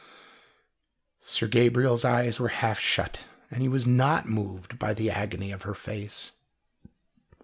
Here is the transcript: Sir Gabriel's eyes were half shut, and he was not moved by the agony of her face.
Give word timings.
Sir 1.21 1.45
Gabriel's 1.47 2.03
eyes 2.03 2.39
were 2.39 2.47
half 2.47 2.79
shut, 2.79 3.27
and 3.51 3.61
he 3.61 3.67
was 3.67 3.85
not 3.85 4.27
moved 4.27 4.79
by 4.79 4.95
the 4.95 5.11
agony 5.11 5.51
of 5.51 5.61
her 5.61 5.75
face. 5.75 6.31